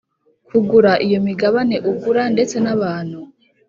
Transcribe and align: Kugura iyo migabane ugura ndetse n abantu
Kugura 0.47 0.91
iyo 1.05 1.19
migabane 1.27 1.75
ugura 1.91 2.23
ndetse 2.33 2.55
n 2.63 2.67
abantu 2.75 3.19